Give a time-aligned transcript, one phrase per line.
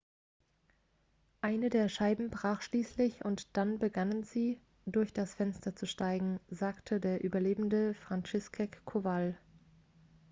[1.41, 6.99] eine der scheiben brach schließlich und dann begannen sie durch das fenster zu steigen sagte
[6.99, 9.37] der überlebende franciszek kowal